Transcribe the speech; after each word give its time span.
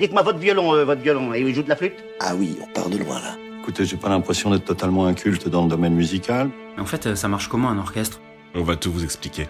Dites-moi 0.00 0.22
votre 0.22 0.38
violon, 0.38 0.74
euh, 0.74 0.84
votre 0.86 1.02
violon, 1.02 1.34
et 1.34 1.40
il 1.42 1.54
joue 1.54 1.62
de 1.62 1.68
la 1.68 1.76
flûte? 1.76 2.02
Ah 2.20 2.34
oui, 2.34 2.56
on 2.62 2.66
part 2.72 2.88
de 2.88 2.96
loin 2.96 3.20
là. 3.20 3.36
Écoutez, 3.60 3.84
j'ai 3.84 3.98
pas 3.98 4.08
l'impression 4.08 4.50
d'être 4.50 4.64
totalement 4.64 5.04
inculte 5.04 5.46
dans 5.46 5.64
le 5.64 5.68
domaine 5.68 5.94
musical. 5.94 6.48
En 6.78 6.86
fait, 6.86 7.06
euh, 7.06 7.14
ça 7.14 7.28
marche 7.28 7.48
comment 7.48 7.68
un 7.68 7.76
orchestre? 7.78 8.18
On 8.54 8.62
va 8.62 8.76
tout 8.76 8.90
vous 8.90 9.04
expliquer. 9.04 9.46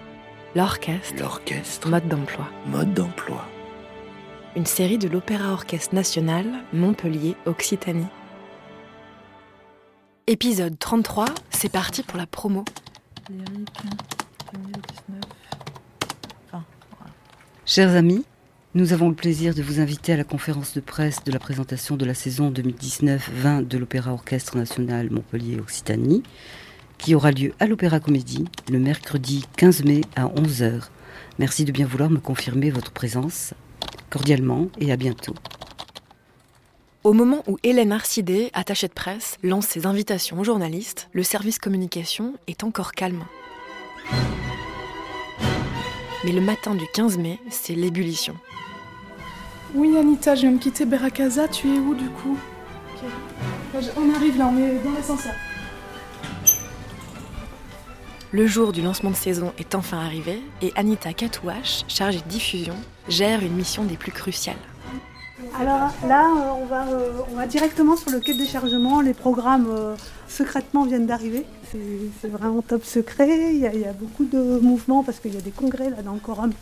L'orchestre, 0.57 1.15
L'orchestre, 1.21 1.89
mode 1.89 2.09
d'emploi. 2.09 2.49
mode 2.67 2.93
d'emploi. 2.93 3.45
Une 4.57 4.67
série 4.67 4.99
de 4.99 5.07
l'Opéra 5.07 5.53
Orchestre 5.53 5.95
National, 5.95 6.45
Montpellier, 6.73 7.37
Occitanie. 7.47 8.09
Épisode 10.27 10.77
33, 10.81 11.27
c'est 11.51 11.71
parti 11.71 12.03
pour 12.03 12.19
la 12.19 12.27
promo. 12.27 12.65
Chers 17.65 17.95
amis, 17.95 18.25
nous 18.73 18.93
avons 18.93 19.09
le 19.09 19.17
plaisir 19.17 19.53
de 19.53 19.63
vous 19.63 19.81
inviter 19.81 20.13
à 20.13 20.17
la 20.17 20.23
conférence 20.23 20.75
de 20.75 20.81
presse 20.81 21.25
de 21.25 21.33
la 21.33 21.41
présentation 21.41 21.97
de 21.97 22.05
la 22.05 22.15
saison 22.15 22.53
2019-20 22.53 23.67
de 23.67 23.79
l'Opéra 23.79 24.13
Orchestre 24.13 24.57
National 24.57 25.11
Montpellier-Occitanie, 25.11 26.23
qui 26.97 27.17
aura 27.17 27.33
lieu 27.33 27.53
à 27.59 27.67
l'Opéra 27.67 27.99
Comédie 27.99 28.45
le 28.71 28.79
mercredi 28.79 29.45
15 29.57 29.83
mai 29.83 30.03
à 30.15 30.27
11h. 30.27 30.83
Merci 31.41 31.65
de 31.65 31.73
bien 31.73 31.85
vouloir 31.85 32.11
me 32.11 32.21
confirmer 32.21 32.71
votre 32.71 32.93
présence. 32.93 33.55
Cordialement 34.09 34.69
et 34.79 34.93
à 34.93 34.97
bientôt. 34.97 35.35
Au 37.03 37.13
moment 37.13 37.43
où 37.49 37.59
Hélène 37.65 37.91
Arcidé, 37.91 38.51
attachée 38.53 38.87
de 38.87 38.93
presse, 38.93 39.37
lance 39.43 39.67
ses 39.67 39.85
invitations 39.85 40.39
aux 40.39 40.45
journalistes, 40.45 41.09
le 41.13 41.25
service 41.25 41.59
communication 41.59 42.35
est 42.47 42.63
encore 42.63 42.93
calme. 42.93 43.25
Mais 46.25 46.33
le 46.33 46.41
matin 46.41 46.77
du 46.77 46.85
15 46.93 47.19
mai, 47.19 47.41
c'est 47.51 47.75
l'ébullition. 47.75 48.37
Oui, 49.75 49.97
Anita, 49.97 50.35
je 50.35 50.43
viens 50.43 50.53
de 50.53 50.59
quitter 50.59 50.85
Berakaza. 50.85 51.47
Tu 51.47 51.69
es 51.69 51.79
où 51.79 51.95
du 51.95 52.09
coup 52.11 52.37
On 53.97 54.15
arrive 54.15 54.37
là, 54.37 54.51
on 54.53 54.59
est 54.59 54.83
dans 54.83 54.93
l'ascenseur. 54.93 55.33
Le 58.33 58.47
jour 58.47 58.73
du 58.73 58.83
lancement 58.83 59.11
de 59.11 59.17
saison 59.17 59.53
est 59.59 59.75
enfin 59.75 59.99
arrivé 59.99 60.41
et 60.63 60.73
Anita 60.77 61.13
Katouache, 61.13 61.83
chargée 61.89 62.21
de 62.21 62.29
diffusion, 62.29 62.77
gère 63.09 63.43
une 63.43 63.55
mission 63.55 63.85
des 63.85 63.97
plus 63.97 64.13
cruciales. 64.13 64.55
Alors 65.59 65.91
là, 66.07 66.27
euh, 66.27 66.63
on 66.63 66.67
va, 66.67 66.89
euh, 66.89 67.13
on 67.31 67.37
va 67.37 67.47
directement 67.47 67.97
sur 67.97 68.11
le 68.11 68.21
quai 68.21 68.35
de 68.35 68.39
déchargement. 68.39 69.01
Les 69.01 69.15
programmes 69.15 69.69
euh, 69.71 69.97
secrètement 70.29 70.85
viennent 70.85 71.07
d'arriver. 71.07 71.45
C'est 72.21 72.29
vraiment 72.29 72.63
top 72.63 72.85
secret. 72.85 73.55
Il 73.55 73.61
y, 73.61 73.85
a, 73.85 73.93
beaucoup 73.93 74.25
de 74.25 74.59
mouvements 74.61 75.05
parce 75.05 75.21
qu'il 75.21 75.35
y 75.35 75.37
a 75.37 75.41
des 75.41 75.51
congrès 75.53 75.91
là 75.91 76.03
dans 76.03 76.15
le 76.15 76.19
Corum. 76.21 76.53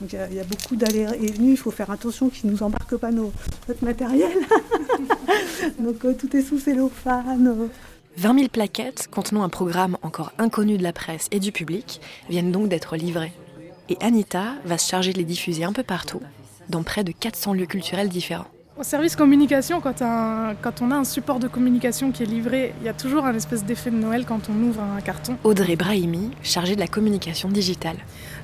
Donc 0.00 0.12
il 0.12 0.36
y 0.36 0.40
a, 0.40 0.44
beaucoup 0.44 0.76
d'allers 0.76 1.08
et 1.20 1.32
venues. 1.32 1.52
Il 1.52 1.56
faut 1.56 1.70
faire 1.70 1.90
attention 1.90 2.28
qu'ils 2.28 2.50
ne 2.50 2.54
nous 2.54 2.62
embarquent 2.62 2.96
pas 2.96 3.10
notre 3.10 3.82
matériel. 3.82 4.36
Donc 5.78 6.00
tout 6.18 6.36
est 6.36 6.42
sous 6.42 6.58
cellophane. 6.58 7.46
euh. 7.48 7.68
20 8.18 8.34
000 8.34 8.48
plaquettes 8.48 9.08
contenant 9.10 9.44
un 9.44 9.48
programme 9.48 9.96
encore 10.02 10.32
inconnu 10.38 10.76
de 10.76 10.82
la 10.82 10.92
presse 10.92 11.28
et 11.30 11.38
du 11.38 11.52
public 11.52 12.00
viennent 12.28 12.50
donc 12.50 12.68
d'être 12.68 12.96
livrées. 12.96 13.32
Et 13.88 13.96
Anita 14.00 14.54
va 14.64 14.76
se 14.76 14.90
charger 14.90 15.12
de 15.12 15.18
les 15.18 15.24
diffuser 15.24 15.64
un 15.64 15.72
peu 15.72 15.84
partout, 15.84 16.20
dans 16.68 16.82
près 16.82 17.04
de 17.04 17.12
400 17.12 17.54
lieux 17.54 17.66
culturels 17.66 18.08
différents. 18.08 18.46
Au 18.78 18.84
service 18.84 19.16
communication, 19.16 19.80
quand, 19.80 20.02
un- 20.02 20.54
quand 20.62 20.82
on 20.82 20.92
a 20.92 20.94
un 20.94 21.02
support 21.04 21.40
de 21.40 21.48
communication 21.48 22.12
qui 22.12 22.22
est 22.22 22.26
livré, 22.26 22.72
il 22.80 22.86
y 22.86 22.88
a 22.88 22.92
toujours 22.92 23.24
un 23.24 23.34
espèce 23.34 23.64
d'effet 23.64 23.90
de 23.90 23.96
Noël 23.96 24.24
quand 24.24 24.42
on 24.48 24.62
ouvre 24.68 24.80
un 24.82 25.00
carton. 25.00 25.36
Audrey 25.42 25.74
Brahimi, 25.74 26.30
chargée 26.44 26.76
de 26.76 26.80
la 26.80 26.86
communication 26.86 27.48
digitale. 27.48 27.96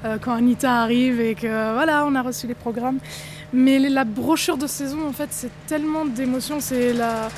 Euh, 0.04 0.18
quand 0.20 0.32
Anita 0.32 0.80
arrive 0.82 1.20
et 1.20 1.36
que 1.36 1.72
voilà, 1.74 2.04
on 2.04 2.16
a 2.16 2.22
reçu 2.22 2.48
les 2.48 2.54
programmes. 2.54 2.98
Mais 3.52 3.78
la 3.78 4.02
brochure 4.04 4.56
de 4.56 4.66
saison, 4.66 4.98
en 5.08 5.12
fait, 5.12 5.28
c'est 5.30 5.50
tellement 5.68 6.04
d'émotions. 6.04 6.58
C'est 6.58 6.92
la, 6.92 7.28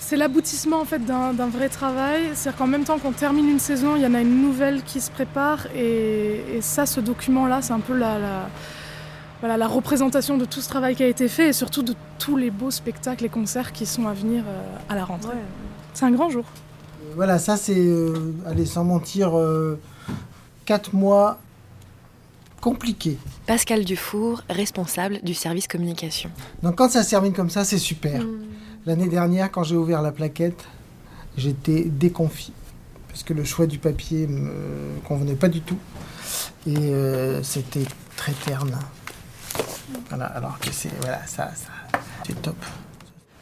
c'est 0.00 0.16
l'aboutissement 0.16 0.80
en 0.80 0.84
fait 0.84 0.98
d'un 1.06 1.32
d'un 1.32 1.46
vrai 1.46 1.68
travail. 1.68 2.22
C'est-à-dire 2.34 2.58
qu'en 2.58 2.66
même 2.66 2.82
temps 2.82 2.98
qu'on 2.98 3.12
termine 3.12 3.48
une 3.48 3.60
saison, 3.60 3.94
il 3.94 4.02
y 4.02 4.06
en 4.06 4.14
a 4.14 4.20
une 4.20 4.42
nouvelle 4.42 4.82
qui 4.82 5.00
se 5.00 5.12
prépare. 5.12 5.68
Et, 5.76 6.40
et 6.56 6.60
ça, 6.60 6.86
ce 6.86 6.98
document-là, 6.98 7.62
c'est 7.62 7.72
un 7.72 7.78
peu 7.78 7.96
la, 7.96 8.18
la- 8.18 8.48
voilà, 9.40 9.56
la 9.56 9.68
représentation 9.68 10.38
de 10.38 10.44
tout 10.44 10.60
ce 10.60 10.68
travail 10.68 10.96
qui 10.96 11.02
a 11.02 11.06
été 11.06 11.28
fait 11.28 11.48
et 11.48 11.52
surtout 11.52 11.82
de 11.82 11.94
tous 12.18 12.36
les 12.36 12.50
beaux 12.50 12.70
spectacles 12.70 13.24
et 13.24 13.28
concerts 13.28 13.72
qui 13.72 13.86
sont 13.86 14.06
à 14.06 14.14
venir 14.14 14.44
euh, 14.46 14.76
à 14.88 14.94
la 14.94 15.04
rentrée. 15.04 15.36
C'est 15.94 16.04
un 16.04 16.10
grand 16.10 16.30
jour. 16.30 16.44
Voilà, 17.14 17.38
ça 17.38 17.56
c'est, 17.56 17.76
euh, 17.76 18.34
allez, 18.46 18.66
sans 18.66 18.84
mentir, 18.84 19.36
euh, 19.38 19.78
quatre 20.64 20.94
mois 20.94 21.38
compliqués. 22.60 23.18
Pascal 23.46 23.84
Dufour, 23.84 24.42
responsable 24.50 25.20
du 25.22 25.34
service 25.34 25.68
communication. 25.68 26.30
Donc 26.62 26.76
quand 26.76 26.90
ça 26.90 27.02
se 27.02 27.10
termine 27.10 27.32
comme 27.32 27.50
ça, 27.50 27.64
c'est 27.64 27.78
super. 27.78 28.22
L'année 28.86 29.08
dernière, 29.08 29.50
quand 29.50 29.62
j'ai 29.62 29.76
ouvert 29.76 30.02
la 30.02 30.12
plaquette, 30.12 30.64
j'étais 31.36 31.84
déconfit. 31.84 32.52
Parce 33.08 33.22
que 33.22 33.34
le 33.34 33.44
choix 33.44 33.66
du 33.66 33.78
papier 33.78 34.26
me 34.26 34.50
convenait 35.06 35.36
pas 35.36 35.48
du 35.48 35.60
tout. 35.60 35.78
Et 36.66 36.76
euh, 36.76 37.42
c'était 37.42 37.86
très 38.16 38.32
terne. 38.32 38.76
Voilà, 40.08 40.26
alors 40.26 40.58
que 40.58 40.68
c'est, 40.72 40.90
voilà, 41.00 41.20
ça, 41.26 41.50
ça 41.54 41.70
c'est 42.26 42.40
top. 42.42 42.56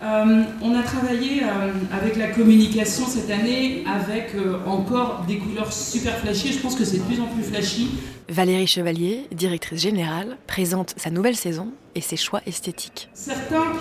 Euh, 0.03 0.43
on 0.61 0.75
a 0.75 0.83
travaillé 0.83 1.43
euh, 1.45 1.73
avec 1.91 2.17
la 2.17 2.29
communication 2.29 3.07
cette 3.07 3.31
année 3.31 3.85
avec 3.87 4.35
euh, 4.35 4.59
encore 4.67 5.25
des 5.27 5.39
couleurs 5.39 5.73
super 5.73 6.19
flashy. 6.19 6.53
Je 6.53 6.59
pense 6.59 6.75
que 6.75 6.85
c'est 6.85 6.99
de 6.99 7.03
plus 7.05 7.21
en 7.21 7.27
plus 7.27 7.43
flashy. 7.43 7.89
Valérie 8.29 8.67
Chevalier, 8.67 9.27
directrice 9.33 9.81
générale, 9.81 10.37
présente 10.47 10.93
sa 10.99 11.11
nouvelle 11.11 11.37
saison 11.37 11.69
et 11.95 12.03
ses 12.03 12.17
choix 12.17 12.43
esthétiques. 12.45 13.09
Certains, 13.15 13.73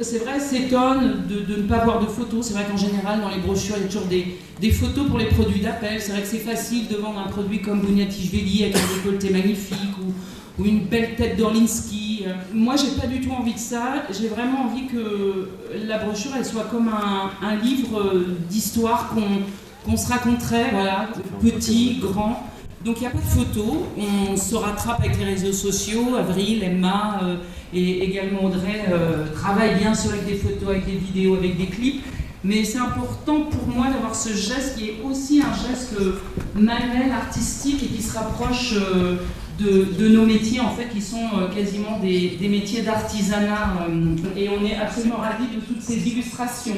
c'est 0.00 0.18
vrai, 0.18 0.40
s'étonnent 0.40 1.26
de, 1.26 1.40
de 1.40 1.62
ne 1.62 1.68
pas 1.68 1.84
voir 1.84 2.00
de 2.00 2.06
photos. 2.06 2.46
C'est 2.46 2.54
vrai 2.54 2.64
qu'en 2.70 2.76
général, 2.78 3.20
dans 3.20 3.28
les 3.30 3.40
brochures, 3.40 3.74
il 3.76 3.82
y 3.82 3.84
a 3.84 3.88
toujours 3.88 4.06
des, 4.06 4.38
des 4.60 4.70
photos 4.70 5.08
pour 5.08 5.18
les 5.18 5.26
produits 5.26 5.60
d'appel. 5.60 6.00
C'est 6.00 6.12
vrai 6.12 6.22
que 6.22 6.28
c'est 6.28 6.38
facile 6.38 6.88
de 6.88 6.96
vendre 6.96 7.18
un 7.18 7.28
produit 7.28 7.60
comme 7.60 7.80
Bugnatichvili 7.80 8.64
avec 8.64 8.76
un 8.76 8.96
décolleté 8.96 9.30
magnifique 9.30 9.98
ou, 10.00 10.62
ou 10.62 10.64
une 10.64 10.84
belle 10.84 11.16
tête 11.16 11.36
d'Orlinski. 11.36 12.05
Euh, 12.26 12.32
Moi, 12.52 12.74
j'ai 12.76 13.00
pas 13.00 13.06
du 13.06 13.20
tout 13.20 13.32
envie 13.32 13.54
de 13.54 13.58
ça. 13.58 14.04
J'ai 14.10 14.28
vraiment 14.28 14.64
envie 14.64 14.86
que 14.86 15.48
la 15.86 15.98
brochure, 15.98 16.32
elle 16.36 16.44
soit 16.44 16.64
comme 16.70 16.88
un, 16.88 17.56
livre 17.56 18.00
euh, 18.00 18.36
d'histoire 18.48 19.14
qu'on 19.84 19.96
se 19.96 20.08
raconterait, 20.08 20.70
voilà, 20.72 21.08
petit, 21.40 21.98
grand. 22.00 22.42
Donc 22.84 22.98
il 22.98 23.00
n'y 23.00 23.06
a 23.06 23.10
pas 23.10 23.18
de 23.18 23.24
photos, 23.24 23.78
on 23.98 24.36
se 24.36 24.54
rattrape 24.54 25.00
avec 25.00 25.18
les 25.18 25.24
réseaux 25.24 25.52
sociaux, 25.52 26.14
Avril, 26.16 26.62
Emma 26.62 27.18
euh, 27.24 27.36
et 27.74 28.04
également 28.04 28.44
Audrey 28.44 28.84
travaillent 29.34 29.74
bien 29.76 29.92
sûr 29.92 30.12
avec 30.12 30.24
des 30.24 30.36
photos, 30.36 30.68
avec 30.68 30.86
des 30.86 30.92
vidéos, 30.92 31.34
avec 31.34 31.56
des 31.56 31.66
clips. 31.66 32.04
Mais 32.44 32.62
c'est 32.62 32.78
important 32.78 33.40
pour 33.50 33.66
moi 33.66 33.86
d'avoir 33.88 34.14
ce 34.14 34.28
geste 34.28 34.78
qui 34.78 34.84
est 34.84 34.96
aussi 35.04 35.42
un 35.42 35.52
geste 35.52 35.96
manuel, 36.54 37.10
artistique 37.10 37.82
et 37.82 37.86
qui 37.86 38.00
se 38.00 38.16
rapproche 38.16 38.74
de, 39.58 40.08
nos 40.08 40.26
métiers 40.26 40.60
en 40.60 40.70
fait 40.70 40.88
qui 40.88 41.00
sont 41.00 41.16
euh, 41.16 41.48
quasiment 41.54 41.98
des, 42.00 42.36
des 42.40 42.48
métiers 42.48 42.82
d'artisanat. 42.82 43.76
euh, 43.88 44.16
et 44.36 44.48
on 44.48 44.64
est 44.64 44.76
absolument 44.76 45.16
ravis 45.16 45.46
de 45.54 45.60
toutes 45.60 45.82
ces 45.82 46.08
illustrations. 46.08 46.76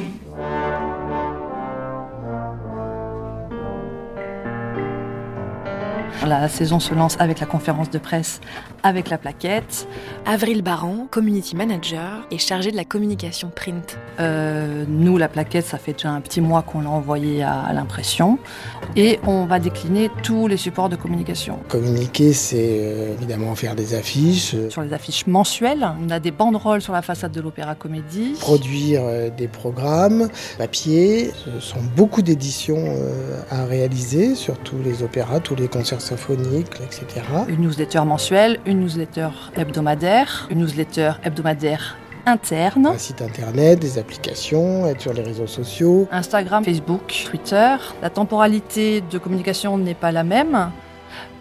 La 6.26 6.48
saison 6.48 6.80
se 6.80 6.94
lance 6.94 7.16
avec 7.20 7.40
la 7.40 7.46
conférence 7.46 7.90
de 7.90 7.98
presse, 7.98 8.40
avec 8.82 9.08
la 9.08 9.18
plaquette. 9.18 9.86
Avril 10.26 10.62
Baran, 10.62 11.06
community 11.10 11.54
manager 11.56 12.26
et 12.30 12.38
chargée 12.38 12.70
de 12.70 12.76
la 12.76 12.84
communication 12.84 13.50
print. 13.54 13.96
Euh, 14.18 14.84
nous, 14.88 15.16
la 15.16 15.28
plaquette, 15.28 15.64
ça 15.64 15.78
fait 15.78 15.92
déjà 15.92 16.10
un 16.10 16.20
petit 16.20 16.40
mois 16.40 16.62
qu'on 16.62 16.80
l'a 16.80 16.90
envoyée 16.90 17.42
à, 17.42 17.60
à 17.60 17.72
l'impression. 17.72 18.38
Et 18.96 19.20
on 19.26 19.46
va 19.46 19.58
décliner 19.60 20.10
tous 20.22 20.48
les 20.48 20.56
supports 20.56 20.88
de 20.88 20.96
communication. 20.96 21.58
Communiquer, 21.68 22.32
c'est 22.32 22.80
euh, 22.82 23.14
évidemment 23.14 23.54
faire 23.54 23.74
des 23.74 23.94
affiches, 23.94 24.54
euh, 24.54 24.70
Sur 24.70 24.82
les 24.82 24.92
affiches 24.92 25.26
mensuelles, 25.26 25.88
on 26.04 26.10
a 26.10 26.18
des 26.18 26.32
banderoles 26.32 26.82
sur 26.82 26.92
la 26.92 27.02
façade 27.02 27.32
de 27.32 27.40
l'Opéra 27.40 27.74
Comédie. 27.74 28.34
produire 28.40 29.02
euh, 29.04 29.30
des 29.30 29.48
programmes, 29.48 30.28
papier. 30.58 31.30
Ce 31.44 31.60
sont 31.60 31.80
beaucoup 31.96 32.22
d'éditions 32.22 32.84
à 33.50 33.64
réaliser 33.64 34.34
sur 34.34 34.58
tous 34.58 34.78
les 34.84 35.02
opéras, 35.02 35.40
tous 35.40 35.54
les 35.54 35.68
concerts 35.68 36.00
symphoniques, 36.08 36.80
etc. 36.80 37.04
Une 37.48 37.60
newsletter 37.60 38.02
mensuelle, 38.04 38.58
une 38.66 38.80
newsletter 38.80 39.28
hebdomadaire, 39.56 40.48
une 40.50 40.60
newsletter 40.60 41.12
hebdomadaire 41.22 41.96
interne. 42.26 42.86
Un 42.86 42.98
site 42.98 43.22
internet, 43.22 43.78
des 43.78 43.98
applications, 43.98 44.86
être 44.86 45.00
sur 45.00 45.12
les 45.12 45.22
réseaux 45.22 45.46
sociaux. 45.46 46.08
Instagram, 46.10 46.64
Facebook, 46.64 47.26
Twitter. 47.30 47.76
La 48.02 48.10
temporalité 48.10 49.02
de 49.02 49.18
communication 49.18 49.76
n'est 49.78 49.94
pas 49.94 50.12
la 50.12 50.24
même. 50.24 50.70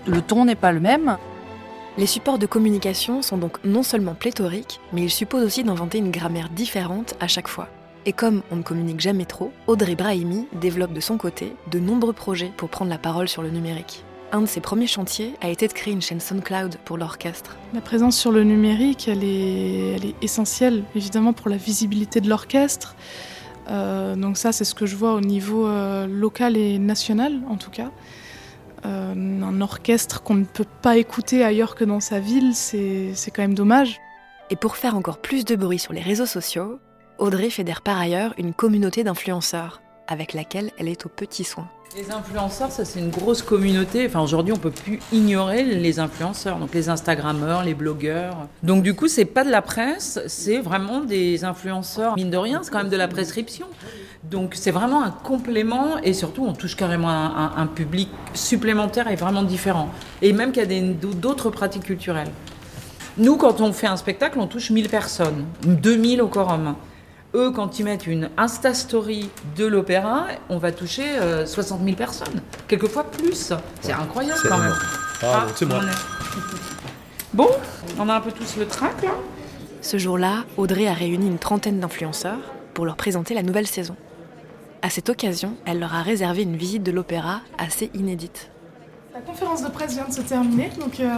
Le 0.06 0.22
ton 0.22 0.46
n'est 0.46 0.56
pas 0.56 0.72
le 0.72 0.80
même. 0.80 1.18
Les 1.98 2.06
supports 2.06 2.38
de 2.38 2.46
communication 2.46 3.22
sont 3.22 3.38
donc 3.38 3.58
non 3.64 3.84
seulement 3.84 4.14
pléthoriques, 4.14 4.80
mais 4.94 5.02
ils 5.02 5.10
supposent 5.10 5.44
aussi 5.44 5.64
d'inventer 5.64 5.98
une 5.98 6.12
grammaire 6.12 6.50
différente 6.50 7.16
à 7.20 7.28
chaque 7.28 7.48
fois. 7.48 7.70
Et 8.06 8.14
comme 8.14 8.42
on 8.52 8.58
ne 8.58 8.62
communique 8.62 9.02
jamais 9.02 9.26
trop, 9.26 9.52
Audrey 9.66 9.96
Brahimi 9.96 10.48
développe 10.54 10.94
de 10.94 11.02
son 11.02 11.18
côté 11.18 11.56
de 11.72 11.80
nombreux 11.80 12.14
projets 12.14 12.52
pour 12.56 12.70
prendre 12.70 12.92
la 12.92 12.98
parole 12.98 13.28
sur 13.28 13.42
le 13.42 13.50
numérique. 13.50 14.06
Un 14.34 14.42
de 14.42 14.46
ses 14.46 14.60
premiers 14.60 14.88
chantiers 14.88 15.34
a 15.40 15.48
été 15.48 15.70
de 15.70 15.74
créer 15.74 15.94
une 15.94 16.02
chaîne 16.02 16.20
SoundCloud 16.20 16.78
pour 16.84 16.98
l'orchestre. 16.98 17.56
La 17.74 17.80
présence 17.80 18.18
sur 18.18 18.32
le 18.32 18.44
numérique, 18.44 19.08
elle 19.08 19.24
est, 19.24 19.96
elle 19.96 20.06
est 20.06 20.16
essentielle, 20.22 20.84
évidemment, 20.96 21.32
pour 21.32 21.50
la 21.50 21.56
visibilité 21.56 22.20
de 22.20 22.28
l'orchestre. 22.28 22.96
Euh, 23.70 24.16
donc 24.16 24.38
ça, 24.38 24.52
c'est 24.52 24.66
ce 24.66 24.76
que 24.76 24.86
je 24.86 24.98
vois 24.98 25.14
au 25.14 25.22
niveau 25.22 25.68
euh, 25.68 26.08
local 26.08 26.58
et 26.58 26.78
national, 26.78 27.40
en 27.50 27.56
tout 27.56 27.72
cas. 27.72 27.92
Euh, 28.86 29.42
un 29.42 29.62
orchestre 29.62 30.22
qu'on 30.22 30.36
ne 30.36 30.46
peut 30.46 30.66
pas 30.82 30.98
écouter 30.98 31.44
ailleurs 31.44 31.76
que 31.76 31.86
dans 31.86 32.00
sa 32.02 32.20
ville, 32.20 32.54
c'est 32.54 33.12
c'est 33.16 33.32
quand 33.32 33.42
même 33.42 33.56
dommage. 33.56 34.00
Et 34.50 34.56
pour 34.56 34.76
faire 34.76 34.96
encore 34.96 35.20
plus 35.20 35.46
de 35.46 35.56
bruit 35.56 35.80
sur 35.80 35.94
les 35.94 36.02
réseaux 36.02 36.26
sociaux, 36.26 36.80
Audrey 37.18 37.50
fédère 37.50 37.82
par 37.82 37.98
ailleurs 37.98 38.34
une 38.38 38.54
communauté 38.54 39.04
d'influenceurs, 39.04 39.82
avec 40.08 40.34
laquelle 40.34 40.72
elle 40.78 40.88
est 40.90 41.06
aux 41.06 41.10
petits 41.10 41.44
soins. 41.44 41.70
Les 41.96 42.12
influenceurs, 42.12 42.72
ça 42.72 42.84
c'est 42.84 43.00
une 43.00 43.10
grosse 43.10 43.42
communauté. 43.42 44.06
Enfin, 44.08 44.20
aujourd'hui, 44.20 44.54
on 44.54 44.58
peut 44.58 44.72
plus 44.72 45.00
ignorer 45.14 45.64
les 45.64 46.00
influenceurs, 46.00 46.60
donc 46.60 46.74
les 46.74 46.90
Instagrammeurs, 46.90 47.64
les 47.64 47.74
blogueurs. 47.74 48.48
Donc 48.62 48.84
du 48.84 48.94
coup, 48.94 49.08
c'est 49.08 49.26
pas 49.26 49.46
de 49.46 49.50
la 49.50 49.62
presse, 49.62 50.20
c'est 50.28 50.60
vraiment 50.60 51.00
des 51.00 51.46
influenceurs. 51.46 52.16
Mine 52.18 52.30
de 52.30 52.38
rien, 52.38 52.60
c'est 52.62 52.72
quand 52.72 52.80
même 52.80 52.90
de 52.90 52.98
la 52.98 53.08
prescription. 53.08 53.68
Donc 54.24 54.54
c'est 54.56 54.72
vraiment 54.72 55.02
un 55.02 55.12
complément 55.12 55.98
et 56.04 56.14
surtout 56.14 56.46
on 56.46 56.54
touche 56.54 56.76
carrément 56.76 57.10
un, 57.10 57.68
public 57.68 58.10
supplémentaire 58.34 59.10
et 59.10 59.16
vraiment 59.16 59.44
différent. 59.44 59.90
Et 60.22 60.34
même 60.34 60.52
qu'il 60.52 60.70
y 60.70 60.78
a 60.78 60.94
d'autres 61.14 61.50
pratiques 61.50 61.84
culturelles. 61.84 62.32
Nous, 63.18 63.38
quand 63.38 63.62
on 63.62 63.72
fait 63.72 63.88
un 63.88 63.98
spectacle, 63.98 64.40
on 64.40 64.48
touche 64.48 64.72
1000 64.72 64.90
personnes, 64.90 65.46
2000 65.64 66.22
au 66.22 66.28
quorum. 66.28 66.76
Eux, 67.38 67.52
quand 67.52 67.78
ils 67.78 67.84
mettent 67.86 68.08
une 68.08 68.32
Insta 68.36 68.74
Story 68.74 69.30
de 69.56 69.66
l'opéra, 69.68 70.26
on 70.50 70.58
va 70.58 70.72
toucher 70.72 71.06
euh, 71.20 71.46
60 71.46 71.84
000 71.84 71.96
personnes, 71.96 72.42
quelquefois 72.68 73.04
plus. 73.04 73.54
C'est 73.80 73.94
incroyable 73.94 74.40
C'est 74.42 74.50
quand 74.50 74.58
même. 74.58 74.74
Ah, 75.22 75.46
bon, 75.62 75.76
on 75.76 75.82
est- 75.84 75.92
Bon, 77.36 77.50
on 78.00 78.10
a 78.10 78.16
un 78.16 78.22
peu 78.22 78.32
tous 78.32 78.58
le 78.58 78.66
trac 78.66 79.04
là. 79.04 79.12
Ce 79.84 80.00
jour-là, 80.00 80.46
Audrey 80.58 80.88
a 80.88 80.94
réuni 80.94 81.28
une 81.28 81.38
trentaine 81.38 81.80
d'influenceurs 81.80 82.40
pour 82.74 82.86
leur 82.88 82.96
présenter 82.96 83.36
la 83.36 83.44
nouvelle 83.44 83.68
saison. 83.68 83.96
À 84.82 84.90
cette 84.90 85.10
occasion, 85.10 85.56
elle 85.68 85.80
leur 85.80 85.94
a 85.94 86.02
réservé 86.02 86.42
une 86.42 86.56
visite 86.58 86.82
de 86.82 86.92
l'opéra 86.92 87.42
assez 87.60 87.92
inédite. 87.94 88.50
La 89.14 89.20
conférence 89.22 89.64
de 89.64 89.70
presse 89.70 89.94
vient 89.94 90.08
de 90.08 90.14
se 90.14 90.22
terminer, 90.22 90.72
donc 90.80 91.00
euh, 91.00 91.16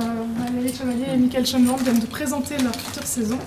Valérie 0.53 0.73
Chevalier 0.75 1.05
et 1.13 1.17
Michael 1.17 1.45
Schoenland 1.45 1.79
viennent 1.79 1.99
de 1.99 2.05
présenter 2.05 2.57
leur 2.57 2.75
future 2.75 3.03
saison. 3.03 3.37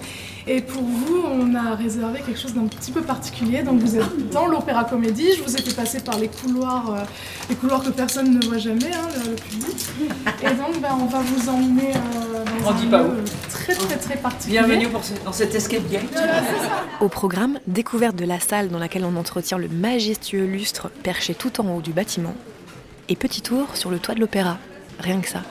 Et 0.46 0.60
pour 0.60 0.82
vous, 0.82 1.22
on 1.24 1.54
a 1.54 1.76
réservé 1.76 2.20
quelque 2.20 2.38
chose 2.40 2.54
d'un 2.54 2.66
petit 2.66 2.90
peu 2.90 3.00
particulier. 3.00 3.62
Donc 3.62 3.80
vous 3.80 3.96
êtes 3.96 4.30
dans 4.30 4.46
l'Opéra 4.46 4.82
Comédie, 4.84 5.34
je 5.36 5.42
vous 5.42 5.56
ai 5.56 5.62
fait 5.62 5.74
passer 5.74 6.00
par 6.00 6.18
les 6.18 6.26
couloirs, 6.28 6.90
euh, 6.90 6.98
les 7.48 7.54
couloirs 7.54 7.82
que 7.84 7.90
personne 7.90 8.38
ne 8.38 8.44
voit 8.46 8.58
jamais, 8.58 8.92
hein, 8.92 9.08
le, 9.24 9.30
le 9.30 9.36
public. 9.36 9.86
Et 10.42 10.54
donc 10.54 10.80
ben, 10.80 10.96
on 11.00 11.06
va 11.06 11.20
vous 11.20 11.48
emmener 11.48 11.90
euh, 11.94 12.44
dans 12.64 12.66
On 12.66 12.70
un 12.70 12.74
dit 12.74 12.86
pas 12.86 12.98
lieu 13.02 13.04
où. 13.10 13.50
très 13.50 13.74
très 13.74 13.96
très 13.96 14.16
particulier. 14.16 14.58
Bienvenue 14.58 14.88
pour 14.88 15.04
ce- 15.04 15.12
dans 15.24 15.32
cet 15.32 15.54
escape 15.54 15.88
game. 15.88 16.02
Au 17.00 17.08
programme, 17.08 17.60
découverte 17.68 18.16
de 18.16 18.24
la 18.24 18.40
salle 18.40 18.68
dans 18.68 18.80
laquelle 18.80 19.04
on 19.04 19.14
entretient 19.16 19.58
le 19.58 19.68
majestueux 19.68 20.44
lustre 20.46 20.90
perché 21.04 21.34
tout 21.34 21.60
en 21.60 21.68
haut 21.76 21.80
du 21.80 21.92
bâtiment, 21.92 22.34
et 23.08 23.14
petit 23.14 23.42
tour 23.42 23.68
sur 23.76 23.90
le 23.90 24.00
toit 24.00 24.16
de 24.16 24.20
l'opéra. 24.20 24.58
Rien 24.98 25.20
que 25.20 25.28
ça. 25.28 25.42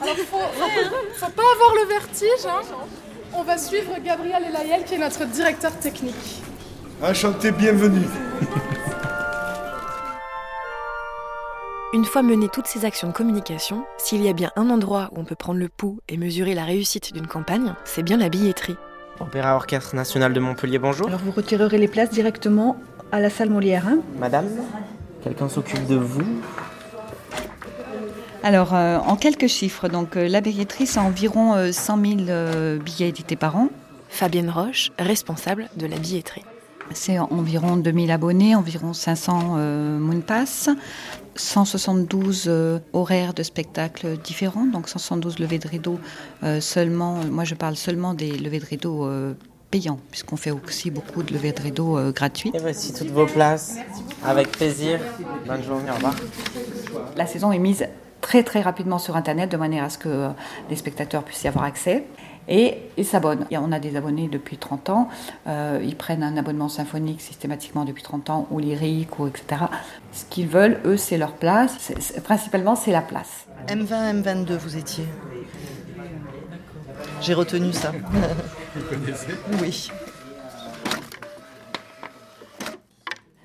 Alors 0.00 0.14
faut, 0.16 0.36
faut, 0.38 0.70
faut 1.14 1.30
pas 1.32 1.42
avoir 1.54 1.74
le 1.82 1.88
vertige. 1.88 2.46
hein. 2.46 2.62
On 3.34 3.42
va 3.42 3.58
suivre 3.58 3.92
Gabriel 4.04 4.42
Elayel 4.48 4.84
qui 4.84 4.94
est 4.94 4.98
notre 4.98 5.24
directeur 5.26 5.72
technique. 5.78 6.42
Enchanté, 7.02 7.50
bienvenue. 7.52 8.06
Une 11.92 12.04
fois 12.04 12.22
menées 12.22 12.48
toutes 12.48 12.66
ces 12.66 12.84
actions 12.84 13.08
de 13.08 13.12
communication, 13.12 13.84
s'il 13.98 14.22
y 14.22 14.28
a 14.28 14.32
bien 14.32 14.50
un 14.56 14.70
endroit 14.70 15.08
où 15.12 15.20
on 15.20 15.24
peut 15.24 15.34
prendre 15.34 15.58
le 15.58 15.68
pouls 15.68 15.98
et 16.08 16.16
mesurer 16.16 16.54
la 16.54 16.64
réussite 16.64 17.12
d'une 17.12 17.26
campagne, 17.26 17.74
c'est 17.84 18.02
bien 18.02 18.16
la 18.16 18.28
billetterie. 18.28 18.76
Opéra 19.18 19.56
Orchestre 19.56 19.94
National 19.96 20.32
de 20.32 20.40
Montpellier, 20.40 20.78
bonjour. 20.78 21.08
Alors 21.08 21.20
vous 21.20 21.32
retirerez 21.32 21.78
les 21.78 21.88
places 21.88 22.10
directement 22.10 22.76
à 23.12 23.20
la 23.20 23.28
salle 23.28 23.50
Molière. 23.50 23.86
hein? 23.88 23.98
Madame, 24.18 24.46
quelqu'un 25.22 25.48
s'occupe 25.48 25.86
de 25.86 25.96
vous? 25.96 26.22
Alors 28.42 28.74
euh, 28.74 28.98
en 28.98 29.16
quelques 29.16 29.48
chiffres, 29.48 29.88
donc 29.88 30.16
euh, 30.16 30.26
la 30.26 30.40
billetterie 30.40 30.86
c'est 30.86 30.98
environ 30.98 31.54
euh, 31.54 31.72
100 31.72 32.04
000 32.04 32.20
euh, 32.28 32.78
billets 32.78 33.08
édités 33.08 33.36
par 33.36 33.56
an. 33.56 33.68
Fabienne 34.08 34.50
Roche, 34.50 34.90
responsable 34.98 35.68
de 35.76 35.86
la 35.86 35.96
billetterie. 35.96 36.42
C'est 36.92 37.18
environ 37.20 37.76
2000 37.76 38.10
abonnés, 38.10 38.56
environ 38.56 38.92
500 38.92 39.54
euh, 39.56 39.98
Moonpass, 40.00 40.68
172 41.36 42.46
euh, 42.48 42.80
horaires 42.92 43.32
de 43.32 43.44
spectacles 43.44 44.16
différents, 44.18 44.64
donc 44.64 44.88
172 44.88 45.38
levées 45.38 45.60
de 45.60 45.68
rideau 45.68 46.00
euh, 46.42 46.60
seulement. 46.60 47.20
Moi, 47.30 47.44
je 47.44 47.54
parle 47.54 47.76
seulement 47.76 48.12
des 48.14 48.32
levées 48.36 48.58
de 48.58 48.66
rideau 48.66 49.06
euh, 49.06 49.34
payants, 49.70 50.00
puisqu'on 50.10 50.36
fait 50.36 50.50
aussi 50.50 50.90
beaucoup 50.90 51.22
de 51.22 51.32
levées 51.32 51.52
de 51.52 51.62
rideau 51.62 51.96
euh, 51.96 52.10
gratuites. 52.10 52.56
Et 52.56 52.58
voici 52.58 52.92
toutes 52.92 53.10
vos 53.10 53.26
places. 53.26 53.76
Avec 54.24 54.50
plaisir. 54.50 54.98
Bonne 55.46 55.62
journée, 55.62 55.90
au 55.92 55.94
revoir. 55.94 56.16
La 57.16 57.26
saison 57.26 57.52
est 57.52 57.58
mise 57.60 57.86
très 58.20 58.42
très 58.42 58.60
rapidement 58.60 58.98
sur 58.98 59.16
Internet 59.16 59.50
de 59.50 59.56
manière 59.56 59.84
à 59.84 59.90
ce 59.90 59.98
que 59.98 60.08
euh, 60.08 60.28
les 60.68 60.76
spectateurs 60.76 61.22
puissent 61.22 61.44
y 61.44 61.48
avoir 61.48 61.64
accès. 61.64 62.04
Et 62.48 62.78
ils 62.96 63.04
s'abonnent. 63.04 63.46
Et 63.50 63.58
On 63.58 63.70
a 63.70 63.78
des 63.78 63.96
abonnés 63.96 64.28
depuis 64.28 64.56
30 64.56 64.90
ans. 64.90 65.08
Euh, 65.46 65.80
ils 65.84 65.96
prennent 65.96 66.22
un 66.22 66.36
abonnement 66.36 66.68
symphonique 66.68 67.20
systématiquement 67.20 67.84
depuis 67.84 68.02
30 68.02 68.30
ans, 68.30 68.46
ou 68.50 68.58
lyrique, 68.58 69.18
ou 69.20 69.28
etc. 69.28 69.66
Ce 70.12 70.24
qu'ils 70.24 70.48
veulent, 70.48 70.80
eux, 70.84 70.96
c'est 70.96 71.16
leur 71.16 71.32
place. 71.32 71.92
Principalement, 72.24 72.74
c'est 72.74 72.90
la 72.90 73.02
place. 73.02 73.46
M20, 73.68 74.22
M22, 74.22 74.56
vous 74.56 74.76
étiez. 74.76 75.04
J'ai 77.20 77.34
retenu 77.34 77.72
ça. 77.72 77.92
Vous 78.74 78.82
connaissez? 78.82 79.34
Oui. 79.60 79.90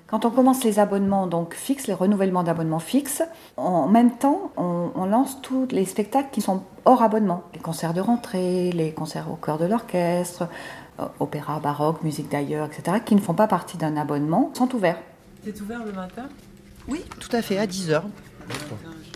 Quand 0.08 0.24
on 0.24 0.30
commence 0.30 0.62
les 0.62 0.78
abonnements 0.78 1.26
donc 1.26 1.54
fixes, 1.54 1.88
les 1.88 1.94
renouvellements 1.94 2.44
d'abonnements 2.44 2.78
fixes, 2.78 3.22
en 3.56 3.88
même 3.88 4.12
temps, 4.12 4.52
on, 4.56 4.90
on 4.94 5.04
lance 5.04 5.42
tous 5.42 5.66
les 5.70 5.84
spectacles 5.84 6.28
qui 6.30 6.40
sont 6.40 6.62
hors 6.84 7.02
abonnement. 7.02 7.42
Les 7.54 7.58
concerts 7.60 7.92
de 7.92 8.00
rentrée, 8.00 8.70
les 8.70 8.92
concerts 8.92 9.30
au 9.30 9.34
cœur 9.34 9.58
de 9.58 9.64
l'orchestre, 9.66 10.48
euh, 11.00 11.06
opéra, 11.18 11.58
baroque, 11.58 12.04
musique 12.04 12.30
d'ailleurs, 12.30 12.66
etc., 12.66 12.98
qui 13.04 13.16
ne 13.16 13.20
font 13.20 13.34
pas 13.34 13.48
partie 13.48 13.76
d'un 13.76 13.96
abonnement, 13.96 14.52
sont 14.54 14.72
ouverts. 14.76 14.98
C'est 15.44 15.60
ouvert 15.60 15.84
le 15.84 15.92
matin? 15.92 16.26
Oui, 16.86 17.04
tout 17.18 17.34
à 17.34 17.42
fait, 17.42 17.58
à 17.58 17.66
10h. 17.66 18.02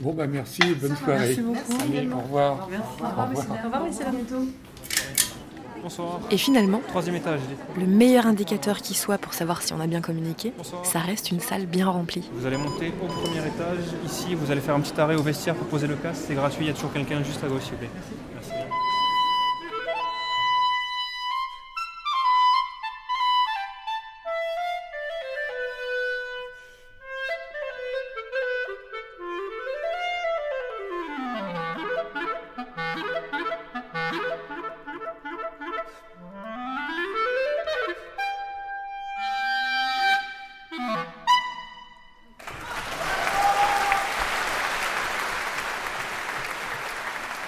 Bon, 0.03 0.13
bah 0.13 0.27
merci, 0.27 0.75
bonne 0.75 0.97
soirée. 0.97 1.19
Merci 1.19 1.41
beaucoup. 1.41 1.83
Allez, 1.83 2.09
au 2.13 2.19
revoir. 2.19 2.69
Au 3.01 3.65
revoir, 3.65 3.85
Messieurs 3.85 4.05
Lameto. 4.07 4.37
Bonsoir. 5.83 6.21
Et 6.31 6.37
finalement, 6.37 6.81
Troisième 6.89 7.17
étage. 7.17 7.41
le 7.79 7.87
meilleur 7.87 8.27
indicateur 8.27 8.83
qui 8.83 8.95
soit 8.95 9.19
pour 9.19 9.33
savoir 9.35 9.63
si 9.63 9.73
on 9.73 9.81
a 9.81 9.87
bien 9.87 10.01
communiqué, 10.01 10.53
ça 10.83 10.99
reste 10.99 11.31
une 11.31 11.41
salle 11.41 11.67
bien 11.67 11.89
remplie. 11.89 12.29
Vous 12.35 12.47
allez 12.47 12.57
monter 12.57 12.93
au 13.03 13.07
premier 13.07 13.39
étage. 13.41 13.79
Ici, 14.05 14.35
vous 14.35 14.51
allez 14.51 14.61
faire 14.61 14.75
un 14.75 14.81
petit 14.81 14.99
arrêt 15.01 15.17
au 15.17 15.23
vestiaire 15.23 15.55
pour 15.55 15.67
poser 15.69 15.87
le 15.87 15.95
casque. 15.97 16.23
C'est 16.27 16.35
gratuit. 16.35 16.65
Il 16.65 16.69
y 16.69 16.71
a 16.71 16.75
toujours 16.75 16.93
quelqu'un 16.93 17.23
juste 17.23 17.43
à 17.45 17.49
gauche, 17.49 17.63
s'il 17.63 17.73
vous 17.73 17.79
plaît. 17.79 17.91